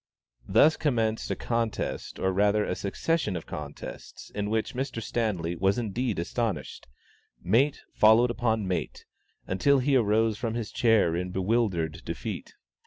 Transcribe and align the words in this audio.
Thus 0.47 0.77
commenced 0.77 1.29
a 1.29 1.35
contest, 1.35 2.17
or 2.17 2.31
rather 2.31 2.65
a 2.65 2.73
succession 2.75 3.35
of 3.35 3.45
contests, 3.45 4.31
in 4.31 4.49
which 4.49 4.73
Mr. 4.73 4.99
Stanley 4.99 5.55
was 5.55 5.77
indeed 5.77 6.17
astonished. 6.17 6.87
"Mate" 7.39 7.83
followed 7.93 8.31
upon 8.31 8.67
"mate," 8.67 9.05
until 9.45 9.77
he 9.77 9.95
arose 9.95 10.39
from 10.39 10.55
his 10.55 10.71
chair 10.71 11.15
in 11.15 11.29
bewildered 11.29 12.01
defeat. 12.03 12.55